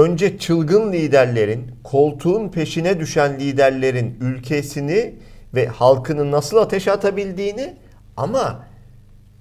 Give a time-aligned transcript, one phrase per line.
[0.00, 5.14] önce çılgın liderlerin, koltuğun peşine düşen liderlerin ülkesini
[5.54, 7.74] ve halkını nasıl ateşe atabildiğini
[8.16, 8.64] ama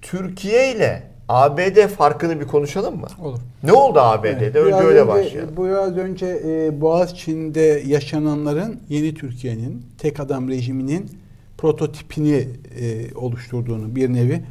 [0.02, 3.08] Türkiye ile ABD farkını bir konuşalım mı?
[3.22, 3.40] Olur.
[3.64, 4.46] Ne oldu ABD'de?
[4.46, 5.58] Evet, önce öyle başlayalım.
[5.58, 11.12] Biraz önce e, Boğaziçi'nde yaşananların yeni Türkiye'nin tek adam rejiminin
[11.58, 12.48] prototipini
[12.80, 14.42] e, oluşturduğunu bir nevi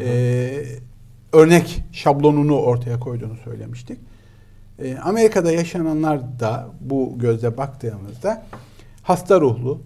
[0.00, 0.50] e,
[1.32, 3.98] örnek şablonunu ortaya koyduğunu söylemiştik.
[4.82, 8.42] E, Amerika'da yaşananlar da bu gözle baktığımızda
[9.02, 9.80] hasta ruhlu,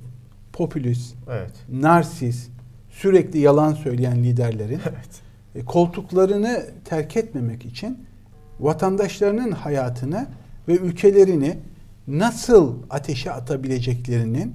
[0.53, 1.51] popülist, Evet.
[1.69, 2.51] narsist,
[2.91, 5.21] sürekli yalan söyleyen liderlerin Evet.
[5.55, 8.05] e, koltuklarını terk etmemek için
[8.61, 10.27] vatandaşlarının hayatını
[10.69, 11.59] ve ülkelerini
[12.09, 14.55] nasıl ateşe atabileceklerinin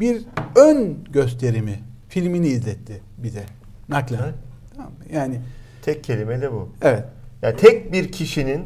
[0.00, 0.22] bir
[0.56, 1.78] ön gösterimi
[2.08, 3.44] filmini izletti bize
[3.88, 4.32] naklen.
[4.76, 4.98] Tamam mı?
[5.12, 5.40] Yani
[5.82, 6.68] Tek kelime de bu.
[6.82, 7.04] evet.
[7.42, 8.64] Yani tek bir kişinin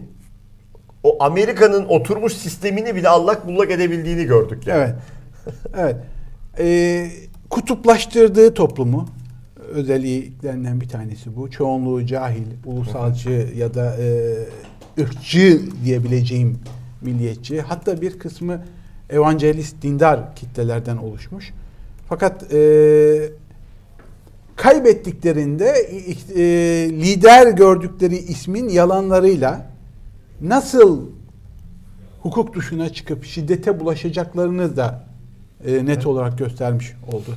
[1.02, 4.82] o Amerika'nın oturmuş sistemini bile allak bullak edebildiğini gördük yani.
[4.82, 4.94] Evet.
[5.76, 5.96] Evet.
[6.58, 7.10] Ee,
[7.50, 9.08] kutuplaştırdığı toplumu
[9.72, 11.50] özelliklerinden bir tanesi bu.
[11.50, 14.34] Çoğunluğu cahil, ulusalcı ya da e,
[15.02, 16.58] ırkçı diyebileceğim
[17.02, 17.60] milliyetçi.
[17.60, 18.64] Hatta bir kısmı
[19.10, 21.52] evangelist, dindar kitlelerden oluşmuş.
[22.08, 23.30] Fakat e,
[24.56, 25.68] kaybettiklerinde
[26.36, 26.42] e,
[26.90, 29.71] lider gördükleri ismin yalanlarıyla
[30.42, 31.06] nasıl
[32.22, 35.04] hukuk dışına çıkıp şiddete bulaşacaklarını da
[35.66, 37.36] e, net olarak göstermiş oldu.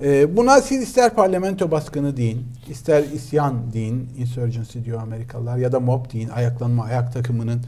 [0.00, 5.80] E, buna siz ister parlamento baskını deyin, ister isyan deyin, insurgency diyor Amerikalılar ya da
[5.80, 7.60] mob deyin, ayaklanma ayak takımının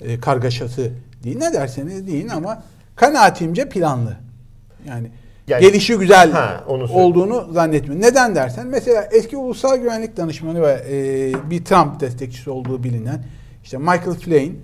[0.00, 0.90] e, kargaşası
[1.24, 1.40] deyin.
[1.40, 2.62] Ne derseniz deyin ama
[2.96, 4.16] kanaatimce planlı.
[4.88, 5.08] Yani,
[5.48, 8.02] Yani- gelişi güzel Ha, onu olduğunu zannetmiyorum.
[8.02, 13.24] Neden dersen mesela eski ulusal güvenlik danışmanı ve e, bir Trump destekçisi olduğu bilinen
[13.64, 14.56] işte Michael Flynn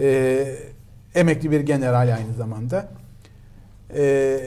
[0.00, 0.46] e,
[1.14, 2.88] emekli bir general aynı zamanda
[3.94, 4.40] e,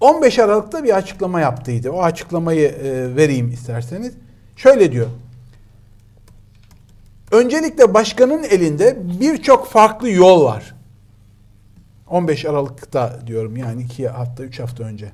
[0.00, 1.90] 15 Aralık'ta bir açıklama yaptıydı.
[1.90, 4.12] O açıklamayı e, vereyim isterseniz.
[4.56, 5.06] Şöyle diyor.
[7.30, 10.74] Öncelikle başkanın elinde birçok farklı yol var.
[12.08, 15.10] 15 Aralık'ta diyorum yani 2 hafta 3 hafta önce.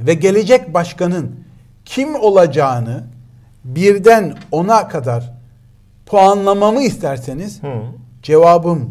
[0.00, 1.44] Ve gelecek başkanın
[1.84, 3.04] kim olacağını
[3.64, 5.32] birden ona kadar
[6.12, 7.82] puanlamamı isterseniz Hı.
[8.22, 8.90] cevabım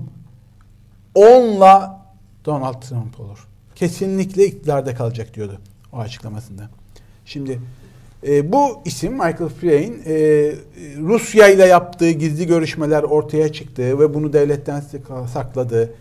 [1.15, 2.01] 10'la
[2.45, 3.47] Donald Trump olur.
[3.75, 5.59] Kesinlikle iktidarda kalacak diyordu
[5.93, 6.69] o açıklamasında.
[7.25, 7.59] Şimdi
[8.27, 10.15] e, bu isim Michael Flynn e,
[10.97, 14.83] Rusya ile yaptığı gizli görüşmeler ortaya çıktı ve bunu devletten
[15.33, 15.93] sakladı.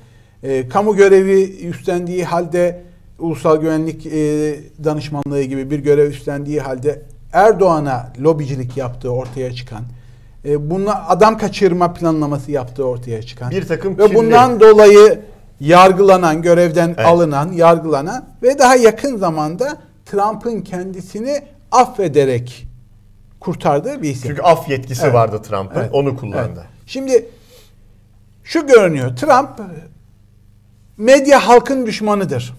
[0.42, 2.82] E, kamu görevi üstlendiği halde
[3.18, 4.10] ulusal güvenlik e,
[4.84, 9.82] danışmanlığı gibi bir görev üstlendiği halde Erdoğan'a lobicilik yaptığı ortaya çıkan,
[10.44, 15.20] e, bununla adam kaçırma planlaması yaptığı ortaya çıkan Bir takım ve bundan dolayı
[15.60, 17.06] yargılanan, görevden Evet.
[17.06, 21.42] alınan, yargılanan ve daha yakın zamanda Trump'ın kendisini
[21.72, 22.66] affederek
[23.40, 24.28] kurtardığı bir isim.
[24.30, 25.14] Çünkü af yetkisi Evet.
[25.14, 25.80] vardı Trump'ın.
[25.80, 25.90] Evet.
[25.92, 26.50] Onu kullandı.
[26.56, 26.68] Evet.
[26.86, 27.26] Şimdi
[28.44, 29.16] şu görünüyor.
[29.16, 29.48] Trump
[30.96, 32.54] medya halkın düşmanıdır.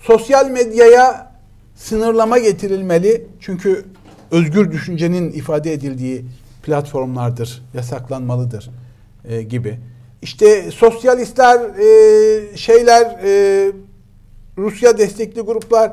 [0.00, 1.32] Sosyal medyaya
[1.76, 3.26] sınırlama getirilmeli.
[3.40, 3.84] Çünkü
[4.30, 6.24] özgür düşüncenin ifade edildiği
[6.66, 8.70] platformlardır, yasaklanmalıdır
[9.28, 9.78] e, gibi.
[10.22, 13.72] İşte sosyalistler, e, şeyler, e,
[14.58, 15.92] Rusya destekli gruplar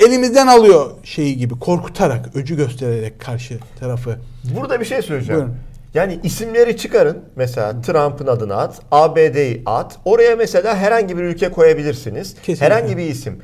[0.00, 4.18] elimizden alıyor şeyi gibi korkutarak, öcü göstererek karşı tarafı.
[4.56, 5.40] Burada bir şey söyleyeceğim.
[5.40, 5.56] Buyurun.
[5.94, 7.18] Yani isimleri çıkarın.
[7.36, 9.98] Mesela Trump'ın adını at, ABD'yi at.
[10.04, 12.34] Oraya mesela herhangi bir ülke koyabilirsiniz.
[12.34, 12.66] Kesinlikle.
[12.66, 13.38] Herhangi bir isim.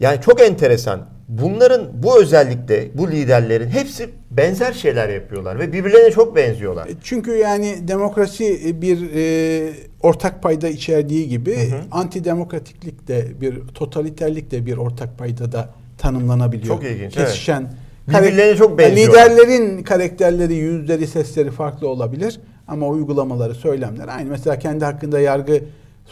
[0.00, 1.08] Yani çok enteresan.
[1.40, 6.86] Bunların bu özellikle bu liderlerin hepsi benzer şeyler yapıyorlar ve birbirlerine çok benziyorlar.
[6.86, 9.72] E, Çünkü yani demokrasi bir e,
[10.02, 11.56] ortak payda içerdiği gibi
[11.90, 16.74] antidemokratiklik de bir totaliterlik de bir ortak payda da tanımlanabiliyor.
[16.74, 17.28] Çok ilginç, evet.
[17.28, 17.72] Kesişen.
[18.08, 19.30] Birbirlerine çok Yani benziyorlar.
[19.30, 24.30] Liderlerin karakterleri, yüzleri, sesleri farklı olabilir ama uygulamaları, söylemler aynı.
[24.30, 25.62] Mesela kendi hakkında yargı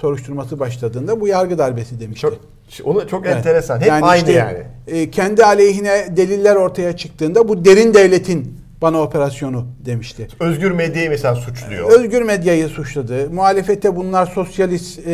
[0.00, 2.20] soruşturması başladığında bu yargı darbesi demişti.
[2.20, 2.38] Çok
[2.84, 3.36] onu çok Evet.
[3.36, 3.80] enteresan.
[3.80, 4.58] Hep aynı işte, yani.
[4.86, 10.28] e, kendi aleyhine deliller ortaya çıktığında bu derin devletin bana operasyonu demişti.
[10.40, 11.92] Özgür medyayı mesela suçluyor.
[11.92, 13.30] Özgür medyayı suçladı.
[13.30, 15.12] Muhalefete bunlar sosyalist e,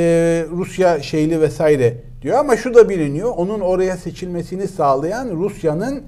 [0.51, 3.33] Rusya şeyli vesaire diyor ama şu da biliniyor.
[3.37, 6.03] Onun oraya seçilmesini sağlayan Rusya'nın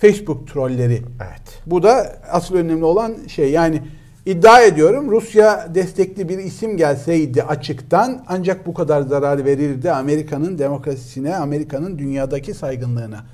[0.00, 1.02] Facebook trolleri.
[1.28, 1.62] Evet.
[1.66, 3.50] Bu da asıl önemli olan şey.
[3.50, 3.82] Yani
[4.26, 11.36] iddia ediyorum Rusya destekli bir isim gelseydi açıktan ancak bu kadar zarar verirdi Amerika'nın demokrasisine,
[11.36, 13.24] Amerika'nın dünyadaki saygınlığına.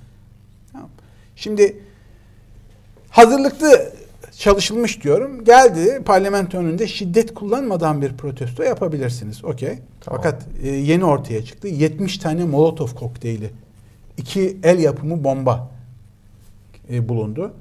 [0.72, 0.88] Tamam.
[1.36, 1.76] Şimdi
[3.10, 3.92] hazırlıklı
[4.38, 5.44] çalışılmış diyorum.
[5.44, 9.44] Geldi parlamento önünde şiddet kullanmadan bir protesto yapabilirsiniz.
[9.44, 9.78] Okey.
[10.00, 10.20] Tamam.
[10.22, 11.68] Fakat e, yeni ortaya çıktı.
[11.68, 13.50] 70 tane Molotov kokteyli.
[14.16, 15.70] iki el yapımı bomba
[16.90, 17.52] e, bulundu.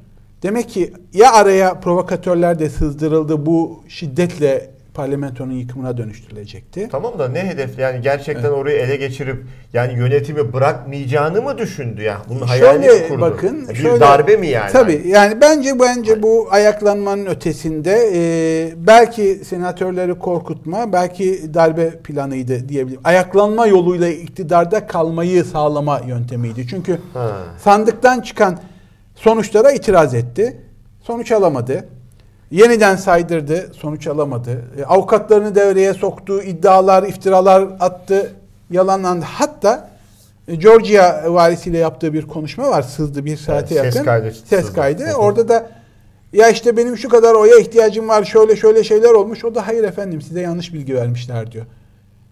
[0.44, 6.90] Demek ki ya araya provokatörler de sızdırıldı bu şiddetle parlamentonun yıkımına dönüştürülecekti.
[6.92, 9.44] Tamam da ne hedef yani gerçekten orayı ele geçirip
[9.74, 12.18] yani yönetimi bırakmayacağını mı düşündü ya?
[12.30, 13.22] Bunun hayalini Şöyle kurdu?
[13.22, 13.70] bakın.
[13.70, 14.72] bir şöyle, darbe mi yani?
[14.72, 23.02] Tabii yani bence bence bu ayaklanmanın ötesinde e, belki senatörleri korkutma, belki darbe planıydı diyebilirim.
[23.04, 26.68] Ayaklanma yoluyla iktidarda kalmayı sağlama yöntemiydi.
[26.68, 27.32] Çünkü Ha.
[27.64, 28.60] sandıktan çıkan
[29.24, 30.58] sonuçlara itiraz etti.
[31.02, 31.86] Sonuç alamadı.
[32.52, 34.62] Yeniden saydırdı, sonuç alamadı.
[34.78, 38.32] E, avukatlarını devreye soktu, iddialar, iftiralar attı,
[38.72, 39.26] yalanlandı.
[39.28, 39.90] Hatta
[40.48, 42.82] e, Georgia valisiyle yaptığı bir konuşma var.
[42.82, 44.06] Sızdı bir saate Evet, ses yakın.
[44.06, 44.74] kaydı Ses sızdı.
[44.76, 45.14] kaydı.
[45.14, 45.70] Orada da
[46.34, 49.46] ya işte benim şu kadar oya ihtiyacım var, şöyle şöyle şeyler olmuş.
[49.46, 51.66] O da hayır efendim size yanlış bilgi vermişler diyor.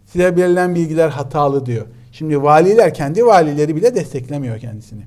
[0.06, 1.86] Size verilen bilgiler hatalı diyor.
[2.12, 5.02] Şimdi valiler kendi valileri bile desteklemiyor kendisini.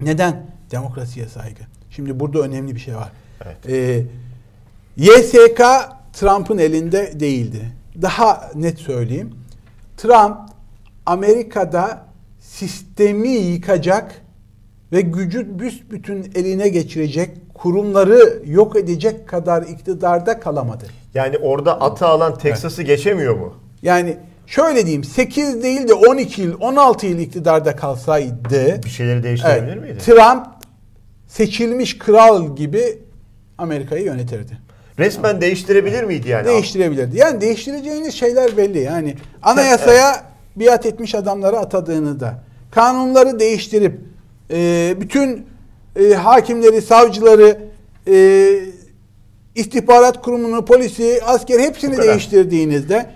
[0.00, 0.46] Neden?
[0.70, 1.60] Demokrasiye saygı.
[1.90, 3.12] Şimdi burada önemli bir şey var.
[3.44, 3.56] Evet.
[3.68, 4.04] Ee,
[4.96, 5.62] YSK
[6.12, 7.72] Trump'ın elinde değildi.
[8.02, 9.34] Daha net söyleyeyim.
[9.96, 10.36] Trump
[11.06, 12.04] Amerika'da
[12.40, 14.22] sistemi yıkacak
[14.92, 20.84] ve gücü büsbütün eline geçirecek, kurumları yok edecek kadar iktidarda kalamadı.
[21.14, 23.54] Yani orada atı alan Texas'ı geçemiyor mu?
[23.82, 24.16] Yani
[24.46, 29.82] şöyle diyeyim 8 değil de 12 yıl 16 yıl iktidarda kalsaydı Bir şeyleri değiştirebilir evet,
[29.82, 29.98] miydi?
[29.98, 30.46] Trump
[31.30, 32.98] seçilmiş kral gibi
[33.58, 34.58] Amerika'yı yönetirdi.
[34.98, 36.46] Resmen değiştirebilir miydi yani?
[36.46, 37.18] Değiştirebilirdi.
[37.18, 38.78] Yani değiştireceğiniz şeyler belli.
[38.78, 40.24] Yani anayasaya
[40.56, 44.00] biat etmiş adamları atadığınızda, kanunları değiştirip
[44.50, 45.46] e, bütün
[45.96, 47.58] e, hakimleri, savcıları,
[48.08, 48.48] e,
[49.54, 53.10] istihbarat kurumunu, polisi, asker hepsini değiştirdiğinizde,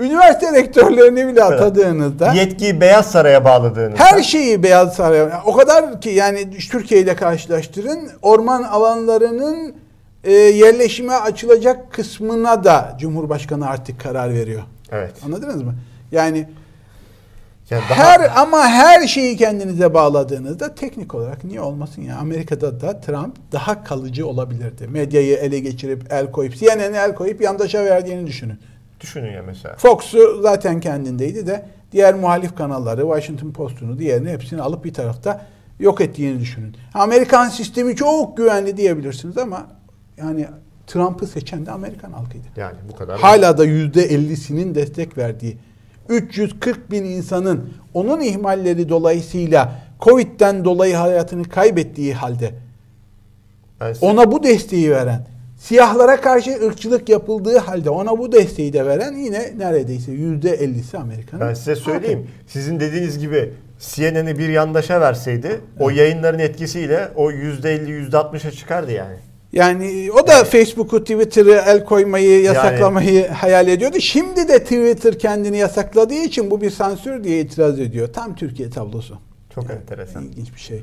[0.00, 4.04] üniversite rektörlerini bile atadığınızda Yetkiyi Beyaz Saray'a bağladığınızda.
[4.04, 9.74] her şeyi Beyaz Saray o kadar ki yani Türkiye ile karşılaştırın orman alanlarının
[10.24, 14.62] e, yerleşime açılacak kısmına da Cumhurbaşkanı artık karar veriyor.
[14.92, 15.12] Evet.
[15.26, 15.74] Anladınız mı?
[16.12, 16.48] Yani
[17.70, 23.00] Yani daha- her ama her şeyi kendinize bağladığınızda teknik olarak niye olmasın ya Amerika'da da
[23.00, 24.86] Trump daha kalıcı olabilirdi.
[24.88, 28.58] Medyayı ele geçirip el koyup CNN'e el koyup yandaşa verdiğini düşünün.
[29.00, 29.76] Düşünün ya mesela.
[29.76, 35.46] Fox'u zaten kendindeydi de diğer muhalif kanalları, Washington Post'unu, diğerini hepsini alıp bir tarafta
[35.80, 36.76] yok ettiğini düşünün.
[36.94, 39.66] Amerikan sistemi çok güvenli diyebilirsiniz ama
[40.16, 40.46] yani
[40.86, 42.46] Trump'ı seçen de Amerikan halkıydı.
[42.56, 43.20] Yani bu kadar.
[43.20, 45.58] Hala da yüzde 50'sinin destek verdiği
[46.08, 52.54] 340 bin insanın onun ihmalleri dolayısıyla Covid'den dolayı hayatını kaybettiği halde
[54.00, 55.26] ona bu desteği veren,
[55.60, 61.48] siyahlara karşı ırkçılık yapıldığı halde ona bu desteği de veren yine neredeyse yüzde ellisi Amerika'nın.
[61.48, 62.26] Ben size söyleyeyim.
[62.46, 69.16] Sizin dediğiniz gibi CNN'i bir yandaşa verseydi o yayınların etkisiyle o %50 %60'a çıkardı yani.
[69.52, 73.96] Yani o da Facebook'u, Twitter'ı el koymayı, yasaklamayı hayal ediyordu.
[74.00, 78.12] Şimdi de Twitter kendini yasakladığı için bu bir sansür diye itiraz ediyor.
[78.12, 79.18] Tam Türkiye tablosu.
[79.54, 80.24] Çok enteresan.
[80.24, 80.82] İlginç bir şey.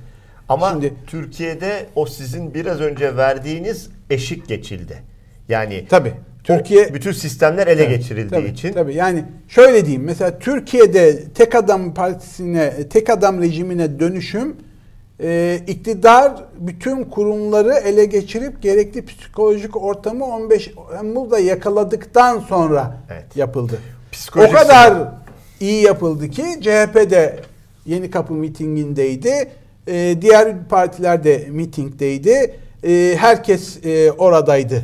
[0.50, 4.98] Ama Şimdi- Türkiye'de o sizin biraz önce verdiğiniz eşik geçildi.
[5.50, 6.14] Yani Tabii.
[6.44, 11.56] Türkiye bütün sistemler ele Tabii, geçirildiği tabii, için Tabii yani şöyle diyeyim mesela Türkiye'de tek
[11.56, 14.56] adam partisine, tek adam rejimine dönüşüm
[15.22, 23.26] e, iktidar bütün kurumları ele geçirip gerekli psikolojik ortamı 15 Temmuz'da yakaladıktan sonra Evet.
[23.36, 23.80] yapıldı.
[24.12, 24.94] Psikolojik o kadar
[25.60, 27.40] iyi yapıldı ki CHP de
[27.86, 29.48] Yeni Kapı mitingindeydi.
[29.88, 32.56] E, diğer partiler de mitingdeydi.
[32.84, 34.82] E, herkes e, oradaydı.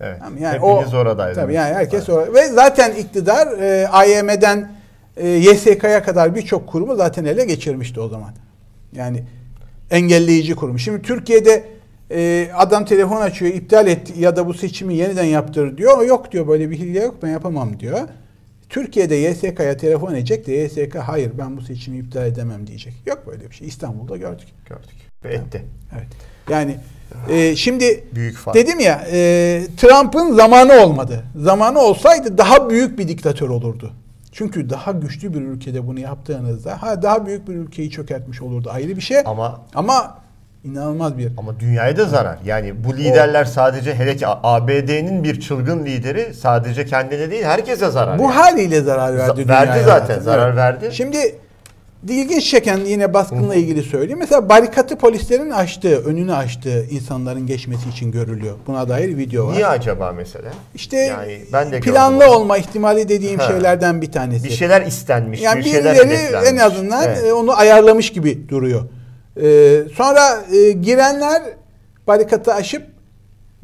[0.00, 0.18] evet.
[0.40, 1.36] Yani hepiniz o, oradaydınız.
[1.44, 2.08] Tabii yani herkes Evet.
[2.08, 2.34] orada.
[2.34, 4.72] Ve zaten iktidar e, AYM'den
[5.16, 8.30] e, YSK'ya kadar birçok kurumu zaten ele geçirmişti o zaman.
[8.92, 9.22] Yani
[9.90, 10.78] engelleyici kurum.
[10.78, 11.64] Şimdi Türkiye'de
[12.10, 16.02] e, adam telefon açıyor, iptal et ya da bu seçimi yeniden yaptır diyor.
[16.06, 17.98] Yok diyor böyle bir hile yok ben yapamam diyor.
[18.70, 22.94] Türkiye'de YSK'ya telefon edecek de YSK hayır ben bu seçimi iptal edemem diyecek.
[23.06, 23.68] Yok böyle bir şey.
[23.68, 24.48] İstanbul'da gördük.
[24.68, 24.90] gördük.
[25.24, 25.64] Ve etti.
[25.94, 26.06] Evet.
[26.50, 26.76] Yani
[27.30, 28.56] e, şimdi Büyük fark.
[28.56, 31.24] dedim ya e, Trump'ın zamanı olmadı.
[31.36, 33.92] Zamanı olsaydı daha büyük bir diktatör olurdu.
[34.32, 38.96] Çünkü daha güçlü bir ülkede bunu yaptığınızda ha daha büyük bir ülkeyi çökertmiş olurdu ayrı
[38.96, 39.18] bir şey.
[39.24, 40.18] Ama Ama
[40.64, 42.38] inanılmaz bir ama dünyaya da zarar.
[42.44, 48.18] Yani bu liderler sadece hele ki ABD'nin bir çılgın lideri sadece kendine değil herkese zarar.
[48.18, 48.32] bu yani.
[48.32, 50.20] haliyle zarar verdi Z- dünyaya verdi zaten, zaten.
[50.22, 50.56] zarar Evet.
[50.56, 50.88] verdi.
[50.92, 51.34] Şimdi
[52.08, 54.18] ilginç çeken yine baskınla ilgili söyleyeyim.
[54.18, 58.54] Mesela barikatı polislerin açtığı, önünü açtığı insanların geçmesi için görülüyor.
[58.66, 59.52] Buna dair video var.
[59.52, 60.48] Niye acaba mesela?
[60.74, 62.32] İşte Yani ben de planlı gördüm.
[62.34, 63.46] olma ihtimali dediğim Ha.
[63.48, 64.44] şeylerden bir tanesi.
[64.44, 66.50] Bir şeyler istenmiş, yani bir şeyler birileri hedeflenmiş.
[66.50, 67.24] en azından Evet.
[67.24, 68.82] e, onu ayarlamış gibi duruyor.
[69.42, 71.42] Ee, sonra e, girenler
[72.06, 72.86] barikatı aşıp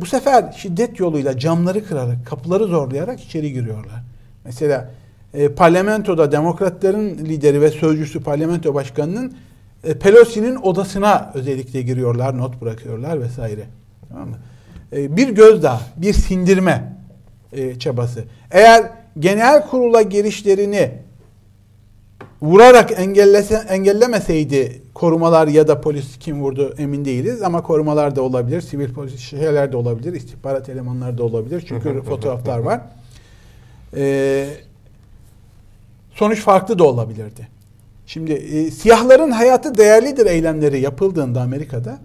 [0.00, 4.02] bu sefer şiddet yoluyla camları kırarak, kapıları zorlayarak içeri giriyorlar.
[4.45, 4.90] Mesela
[5.35, 9.35] e, parlamentoda demokratların lideri ve sözcüsü parlamento başkanının
[9.85, 13.64] e, Pelosi'nin odasına özellikle giriyorlar, not bırakıyorlar vesaire.
[14.09, 14.37] Tamam mı?
[14.92, 16.97] E, bir gözdağı, bir sindirme
[17.52, 18.25] e, çabası.
[18.50, 20.90] Eğer genel kurula girişlerini
[22.46, 28.60] vurarak engellese, engellemeseydi korumalar ya da polis kim vurdu emin değiliz ama korumalar da olabilir,
[28.60, 32.80] sivil polis şeyler de olabilir, istihbarat elemanları da olabilir çünkü fotoğraflar var.
[33.96, 34.48] Ee,
[36.14, 37.48] sonuç farklı da olabilirdi.
[38.06, 41.98] Şimdi e, siyahların hayatı değerlidir eylemleri yapıldığında Amerika'da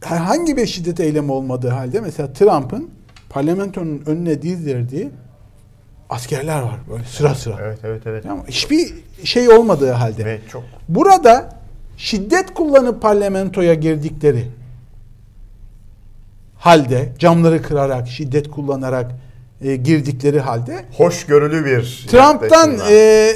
[0.00, 2.90] herhangi bir şiddet eylemi olmadığı halde mesela Trump'ın
[3.30, 5.10] parlamentonun önüne dizdirdiği
[6.10, 7.56] askerler var böyle sıra sıra.
[7.62, 8.24] Evet, evet, evet.
[8.24, 8.44] Mı?
[8.48, 10.24] Hiçbir şey olmadığı halde.
[10.24, 11.60] Ve çok Burada
[11.96, 14.44] şiddet kullanıp parlamentoya girdikleri
[16.58, 19.12] halde camları kırarak, şiddet kullanarak
[19.62, 23.32] e, girdikleri halde hoşgörülü bir Trump'tan e,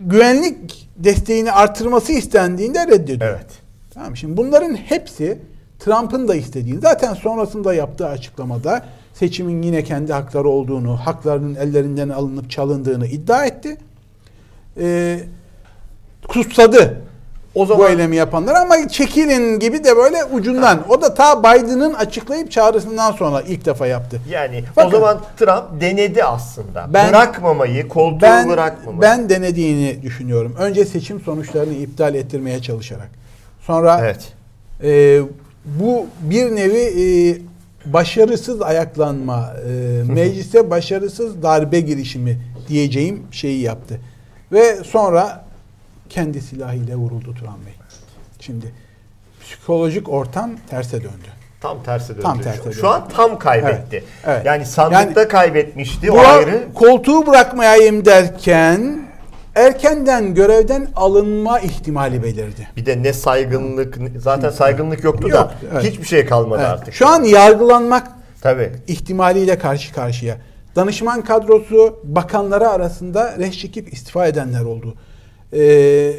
[0.00, 3.30] güvenlik desteğini artırması istendiğinde reddediyor.
[3.30, 3.46] Evet.
[3.94, 5.38] Tamam şimdi bunların hepsi
[5.84, 8.82] Trump'ın da istediğini zaten sonrasında yaptığı açıklamada
[9.14, 13.76] seçimin yine kendi hakları olduğunu, haklarının ellerinden alınıp çalındığını iddia etti.
[14.80, 15.20] Ee,
[16.28, 17.00] kutsadı
[17.54, 20.78] O bu zaman eylemi yapanlar ama çekilin gibi de böyle ucundan.
[20.88, 24.20] O da ta Biden'ın açıklayıp çağrısından sonra ilk defa yaptı.
[24.30, 24.88] yani Bakın.
[24.88, 26.86] o zaman Trump denedi aslında.
[26.94, 29.02] Ben- bırakmamayı, koltuğu Ben bırakmamayı.
[29.02, 30.54] ben denediğini düşünüyorum.
[30.58, 33.08] Önce seçim sonuçlarını iptal ettirmeye çalışarak.
[33.60, 34.32] Sonra Evet.
[34.82, 35.20] e,
[35.64, 37.04] bu bir nevi e,
[37.92, 44.00] başarısız ayaklanma, e, meclise başarısız darbe girişimi diyeceğim şeyi yaptı.
[44.52, 45.44] Ve sonra
[46.08, 47.74] kendi silahıyla vuruldu Turan Bey.
[48.40, 48.66] Şimdi
[49.42, 51.28] psikolojik ortam terse döndü.
[51.60, 52.22] Tam tersi döndü.
[52.22, 52.86] Tam Şu- tersi Şu, döndü.
[52.86, 53.96] an tam kaybetti.
[53.96, 54.46] Evet, evet.
[54.46, 56.64] Yani sandıkta Yani- kaybetmişti o ayrı.
[56.74, 59.03] koltuğu bırakmayayım derken
[59.54, 62.68] erkenden görevden alınma ihtimali belirdi.
[62.76, 65.84] Bir de ne saygınlık, zaten saygınlık yoktu Yok, da evet.
[65.84, 66.70] hiçbir şey kalmadı Evet.
[66.70, 66.94] artık.
[66.94, 68.08] Şu an yargılanmak
[68.40, 68.72] Tabii.
[68.86, 70.36] ihtimaliyle karşı karşıya.
[70.76, 74.94] Danışman kadrosu bakanları arasında reş çekip istifa edenler oldu.
[75.52, 76.12] Ee,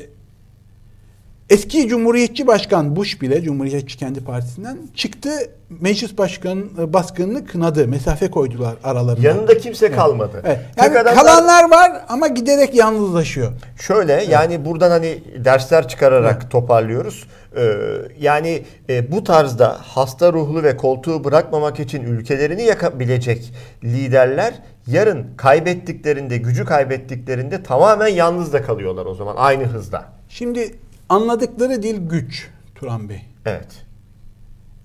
[1.50, 5.30] eski Cumhuriyetçi Başkan Bush bile Cumhuriyetçi kendi partisinden çıktı.
[5.70, 7.88] Meclis başkanı baskınını kınadı.
[7.88, 9.28] Mesafe koydular aralarında.
[9.28, 10.42] Yanında kimse kalmadı.
[10.46, 10.60] Evet.
[10.76, 13.52] Tek Yani adamlar- kalanlar var ama giderek yalnızlaşıyor.
[13.82, 17.26] Şöyle yani buradan hani dersler çıkararak toparlıyoruz.
[17.58, 17.72] Ee,
[18.20, 24.54] yani e, bu tarzda hasta ruhlu ve koltuğu bırakmamak için ülkelerini yakabilecek liderler
[24.88, 30.06] yarın kaybettiklerinde, gücü kaybettiklerinde tamamen yalnız da kalıyorlar o zaman aynı hızda.
[30.30, 30.76] Şimdi
[31.10, 33.26] anladıkları dil güç Turan Bey.
[33.46, 33.68] Evet.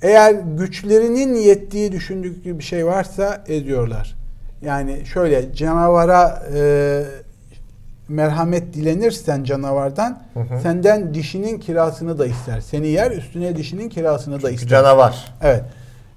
[0.02, 4.16] Eğer güçlerinin yettiği düşündükleri bir şey varsa ediyorlar.
[4.62, 7.04] Yani şöyle canavara e,
[8.08, 10.22] merhamet dilenirsen canavardan
[10.62, 12.60] senden dişinin kirasını da ister.
[12.60, 14.68] Seni yer üstüne dişinin kirasını da ister.
[14.68, 15.34] Canavar.
[15.42, 15.64] Evet.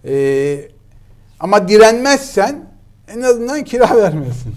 [0.06, 0.72] E,
[1.40, 2.66] ama direnmezsen
[3.16, 4.56] en azından kira vermesin.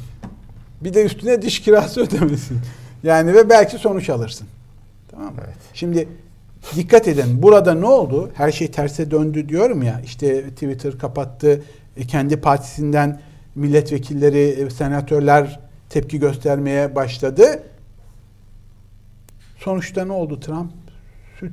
[0.80, 2.58] Bir de üstüne diş kirası ödemesin.
[3.02, 4.48] Yani ve belki sonuç alırsın.
[5.16, 5.40] Tamam mı?
[5.44, 5.56] Evet.
[5.74, 6.08] Şimdi
[6.76, 7.42] dikkat edin.
[7.42, 8.30] Burada ne oldu?
[8.34, 10.00] Her şey terse döndü diyorum ya.
[10.04, 11.62] İşte Twitter kapattı.
[11.96, 13.20] E, kendi partisinden
[13.54, 17.62] milletvekilleri, e, senatörler tepki göstermeye başladı.
[19.58, 20.40] Sonuçta ne oldu?
[20.40, 20.72] Trump
[21.40, 21.52] süt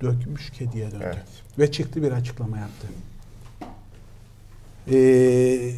[0.00, 1.04] dökmüş kediye döndü.
[1.04, 1.24] Evet.
[1.58, 2.86] Ve çıktı bir açıklama yaptı.
[4.92, 5.72] Ee,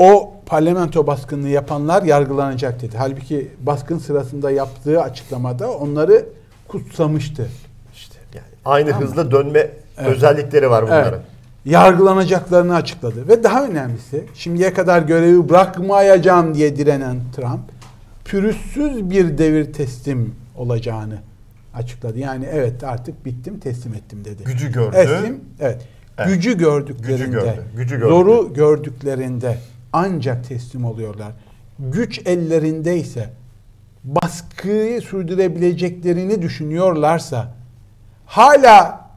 [0.00, 2.96] o parlamento baskınını yapanlar yargılanacak dedi.
[2.98, 6.26] Halbuki baskın sırasında yaptığı açıklamada onları
[6.68, 7.48] kutsamıştı.
[7.94, 9.04] İşte yani aynı Tamam.
[9.04, 9.58] hızla dönme
[9.98, 10.16] Evet.
[10.16, 11.12] özellikleri var bunların.
[11.12, 11.22] Evet.
[11.64, 13.28] Yargılanacaklarını açıkladı.
[13.28, 17.60] Ve daha önemlisi şimdiye kadar görevi bırakmayacağım diye direnen Trump
[18.24, 21.18] pürüzsüz bir devir teslim olacağını
[21.74, 22.18] açıkladı.
[22.18, 24.44] Yani evet artık bittim teslim ettim dedi.
[24.44, 24.92] Gücü gördü.
[24.96, 25.82] Teslim, evet.
[26.18, 26.28] Evet.
[26.28, 28.08] Gücü gördüklerinde, Gücü gördü, gücü gördü.
[28.08, 29.56] zoru gördüklerinde
[29.92, 31.32] ancak teslim oluyorlar.
[31.78, 33.30] Güç ellerindeyse
[34.04, 37.54] baskıyı sürdürebileceklerini düşünüyorlarsa
[38.26, 39.10] hala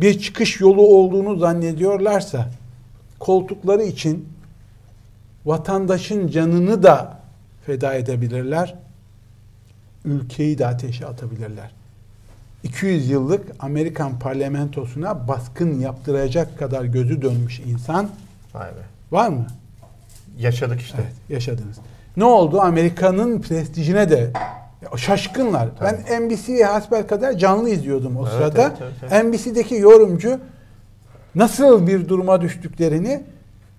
[0.00, 2.50] bir çıkış yolu olduğunu zannediyorlarsa
[3.18, 4.28] koltukları için
[5.46, 7.18] vatandaşın canını da
[7.66, 8.74] feda edebilirler.
[10.04, 11.70] ülkeyi de ateşe atabilirler.
[12.62, 18.08] 200 yıllık Amerikan parlamentosuna baskın yaptıracak kadar gözü dönmüş insan
[18.54, 18.95] Vay be.
[19.12, 19.46] Var mı?
[20.38, 20.98] Yaşadık işte.
[21.00, 21.76] Evet, yaşadınız.
[22.16, 22.60] Ne oldu?
[22.60, 24.30] Amerika'nın prestijine de
[24.96, 25.68] şaşkınlar.
[25.78, 25.98] Tabii.
[26.10, 28.62] Ben NBC'yi hasbel kadar canlı izliyordum o Evet, sırada.
[28.62, 29.24] evet, evet, evet.
[29.24, 30.38] NBC'deki yorumcu
[31.34, 33.22] nasıl bir duruma düştüklerini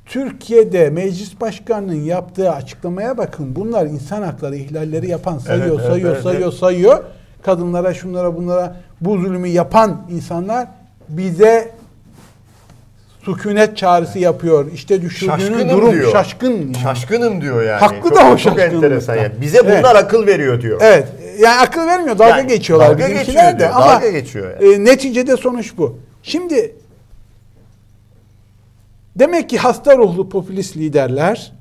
[0.06, 3.56] Türkiye'de meclis başkanının yaptığı açıklamaya bakın.
[3.56, 6.60] Bunlar insan hakları ihlalleri yapan sayıyor, Evet, evet, sayıyor, evet, sayıyor, evet.
[6.60, 7.04] sayıyor.
[7.44, 10.68] Kadınlara, şunlara, bunlara bu zulmü yapan insanlar
[11.10, 11.72] bize
[13.28, 14.72] sükunet çağrısı yapıyor.
[14.72, 16.12] İşte düşürdüğünün Şaşkınım durum diyor.
[16.12, 16.74] şaşkın.
[16.74, 17.80] Şaşkınım diyor yani.
[17.80, 19.32] Haklı çok, da o Çok enteresan yani.
[19.42, 19.86] Bize bunlar Evet.
[19.96, 20.82] akıl veriyor diyor.
[20.84, 21.08] Evet.
[21.40, 22.20] Yani akıl vermiyor.
[22.20, 24.74] Dalga Yani geçiyorlar dalga bizimkiler geçiyor de diyor, ama dalga geçiyor yani.
[24.74, 26.00] e, neticede sonuç bu.
[26.24, 26.76] Şimdi
[29.16, 31.54] demek ki hasta ruhlu popülist liderler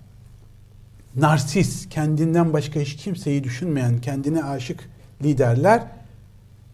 [1.17, 4.81] narsis, kendinden başka hiç kimseyi düşünmeyen, kendine aşık
[5.23, 5.83] liderler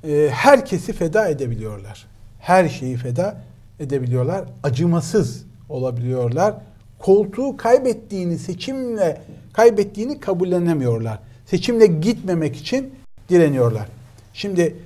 [0.09, 2.07] e, herkesi feda edebiliyorlar.
[2.41, 3.37] Her şeyi feda
[3.83, 4.45] edebiliyorlar.
[4.62, 6.55] Acımasız olabiliyorlar.
[6.99, 9.21] Koltuğu kaybettiğini, seçimle
[9.53, 11.19] kaybettiğini kabullenemiyorlar.
[11.47, 12.95] Seçimle gitmemek için
[13.29, 13.87] direniyorlar.
[14.35, 14.77] Şimdi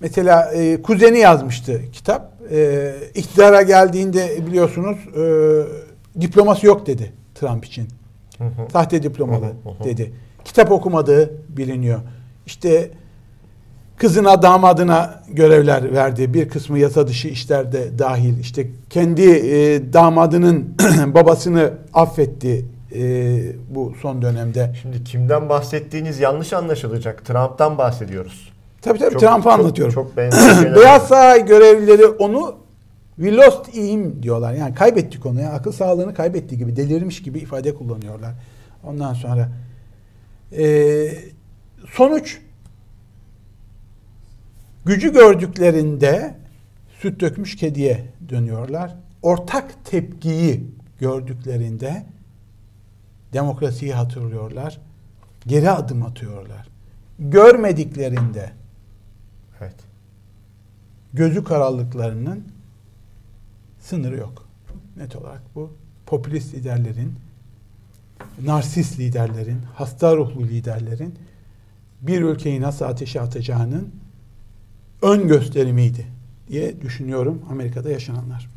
[0.00, 2.32] mesela e, kuzeni yazmıştı kitap.
[2.50, 7.88] E, iktidara geldiğinde biliyorsunuz e, diploması yok dedi Trump için.
[8.38, 8.70] Hı hı.
[8.72, 9.84] Sahte diplomalı Hı hı, hı hı.
[9.84, 10.12] dedi.
[10.44, 12.00] Kitap okumadığı biliniyor.
[12.46, 12.90] İşte
[13.96, 16.34] kızına damadına görevler verdi.
[16.34, 18.38] Bir kısmı yasa dışı işlerde dahil.
[18.38, 20.74] İşte kendi e, damadının
[21.14, 23.02] babasını affetti e,
[23.74, 24.72] bu son dönemde.
[24.82, 27.24] Şimdi kimden bahsettiğiniz yanlış anlaşılacak.
[27.24, 28.52] Trump'tan bahsediyoruz.
[28.82, 29.94] Tabii tabii Çok- Trump'ı çok- anlatıyorum.
[29.94, 31.08] çok şeyler Beyaz.
[31.08, 32.54] Saray görevlileri onu
[33.16, 34.52] we lost him diyorlar.
[34.52, 35.40] Yani kaybettik onu.
[35.40, 38.32] Yani akıl sağlığını kaybettiği gibi, delirmiş gibi ifade kullanıyorlar.
[38.84, 39.48] Ondan sonra
[40.58, 40.64] e,
[41.90, 42.38] sonuç
[44.86, 46.34] gücü gördüklerinde
[47.00, 48.96] süt dökmüş kediye dönüyorlar.
[49.22, 52.06] Ortak tepkiyi gördüklerinde
[53.32, 54.80] demokrasiyi hatırlıyorlar.
[55.46, 56.68] Geri adım atıyorlar.
[57.18, 58.52] Görmediklerinde
[59.60, 59.74] Evet.
[61.12, 62.44] gözü kararlılıklarının
[63.80, 64.48] sınırı yok.
[64.96, 67.14] Net olarak bu popülist liderlerin,
[68.44, 71.14] narsist liderlerin, hasta ruhlu liderlerin
[72.00, 74.05] bir ülkeyi nasıl ateşe atacağının
[75.02, 76.06] ön gösterimiydi
[76.48, 78.55] diye düşünüyorum Amerika'da yaşananlar.